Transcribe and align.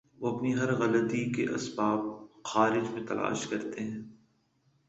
وہ 0.19 0.35
اپنی 0.35 0.53
ہر 0.55 0.73
غلطی 0.73 1.31
کے 1.31 1.45
اسباب 1.55 1.99
خارج 2.43 2.89
میں 2.93 3.07
تلاش 3.07 3.47
کرتے 3.47 3.83
ہیں۔ 3.83 4.01